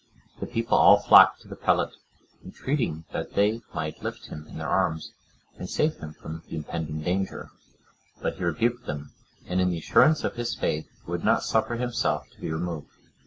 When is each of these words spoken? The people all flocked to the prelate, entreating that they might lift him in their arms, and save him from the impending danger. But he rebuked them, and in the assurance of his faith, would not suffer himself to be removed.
The 0.39 0.47
people 0.47 0.79
all 0.79 0.97
flocked 0.99 1.41
to 1.41 1.47
the 1.47 1.55
prelate, 1.55 1.93
entreating 2.43 3.03
that 3.13 3.33
they 3.35 3.61
might 3.71 4.01
lift 4.01 4.29
him 4.29 4.47
in 4.47 4.57
their 4.57 4.67
arms, 4.67 5.13
and 5.59 5.69
save 5.69 5.97
him 5.97 6.15
from 6.15 6.41
the 6.47 6.55
impending 6.55 7.01
danger. 7.01 7.51
But 8.19 8.37
he 8.37 8.43
rebuked 8.43 8.87
them, 8.87 9.11
and 9.47 9.61
in 9.61 9.69
the 9.69 9.77
assurance 9.77 10.23
of 10.23 10.37
his 10.37 10.55
faith, 10.55 10.89
would 11.05 11.23
not 11.23 11.43
suffer 11.43 11.75
himself 11.75 12.27
to 12.31 12.41
be 12.41 12.51
removed. 12.51 12.89